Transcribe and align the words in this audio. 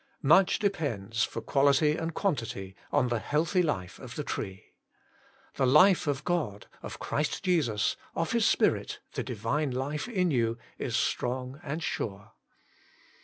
1. 0.21 0.29
Much 0.29 0.57
depends, 0.57 1.23
for 1.23 1.41
quality 1.41 1.95
and 1.95 2.15
quantity, 2.15 2.75
on 2.91 3.09
the 3.09 3.19
healthy 3.19 3.61
life 3.61 3.99
of 3.99 4.15
the 4.15 4.23
tree. 4.23 4.73
The 5.57 5.67
life 5.67 6.07
of 6.07 6.23
God, 6.23 6.65
of 6.81 6.97
Christ 6.97 7.43
Jesus, 7.43 7.95
of 8.15 8.31
His 8.31 8.47
Spirit, 8.47 8.99
the 9.13 9.21
Divine 9.21 9.69
life 9.69 10.07
in 10.07 10.31
you, 10.31 10.57
is 10.79 10.97
strong 10.97 11.59
and 11.63 11.83
sure. 11.83 12.31